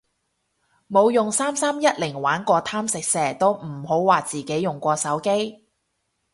[0.89, 5.67] 冇用三三一零玩過貪食蛇都唔好話自己用過手機